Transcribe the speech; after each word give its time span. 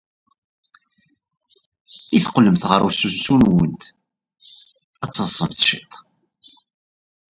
I 2.17 2.19
teqqlemt 2.23 2.63
ɣer 2.69 2.81
usensu-nwent, 2.87 3.81
ad 5.03 5.11
teḍḍsemt 5.11 5.59
cwiṭ? 5.67 5.93